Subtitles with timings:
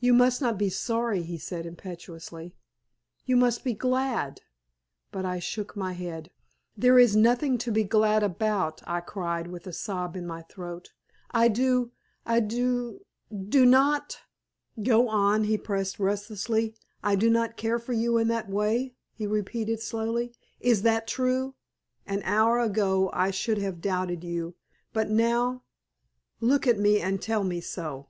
[0.00, 2.54] "You must not be sorry," he said, impetuously;
[3.26, 4.40] "you must be glad."
[5.12, 6.30] But I shook my head.
[6.74, 10.94] "There is nothing to be glad about," I cried, with a sob in my throat.
[11.32, 11.90] "I do
[12.24, 12.98] I do
[13.30, 14.20] not"
[14.82, 16.74] "Go on!" he pressed, relentlessly.
[17.02, 20.32] "I do not care for you in that way," he repeated slowly.
[20.60, 21.56] "Is that true?
[22.06, 24.54] An hour ago I should have doubted you.
[24.94, 25.62] But now
[26.40, 28.06] look at me and tell me so."